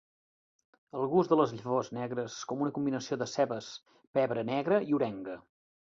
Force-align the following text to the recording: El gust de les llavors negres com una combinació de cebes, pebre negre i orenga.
El 0.99 1.03
gust 1.11 1.33
de 1.33 1.37
les 1.41 1.53
llavors 1.59 1.91
negres 1.97 2.39
com 2.53 2.63
una 2.67 2.73
combinació 2.79 3.19
de 3.25 3.29
cebes, 3.35 3.69
pebre 4.19 4.47
negre 4.53 4.81
i 4.91 5.01
orenga. 5.03 5.37